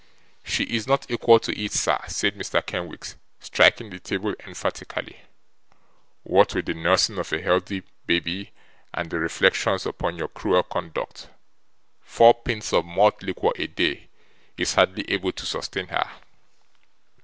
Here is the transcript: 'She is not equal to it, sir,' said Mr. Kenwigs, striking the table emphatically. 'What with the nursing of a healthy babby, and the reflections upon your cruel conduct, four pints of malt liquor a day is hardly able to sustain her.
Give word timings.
'She 0.43 0.63
is 0.63 0.87
not 0.87 1.05
equal 1.11 1.39
to 1.39 1.55
it, 1.63 1.71
sir,' 1.71 2.01
said 2.07 2.33
Mr. 2.35 2.65
Kenwigs, 2.65 3.17
striking 3.39 3.91
the 3.91 3.99
table 3.99 4.33
emphatically. 4.47 5.17
'What 6.23 6.55
with 6.55 6.65
the 6.65 6.73
nursing 6.73 7.19
of 7.19 7.31
a 7.31 7.39
healthy 7.39 7.83
babby, 8.07 8.51
and 8.95 9.11
the 9.11 9.19
reflections 9.19 9.85
upon 9.85 10.17
your 10.17 10.29
cruel 10.29 10.63
conduct, 10.63 11.29
four 11.99 12.33
pints 12.33 12.73
of 12.73 12.83
malt 12.83 13.21
liquor 13.21 13.51
a 13.55 13.67
day 13.67 14.09
is 14.57 14.73
hardly 14.73 15.07
able 15.07 15.33
to 15.33 15.45
sustain 15.45 15.89
her. 15.89 16.09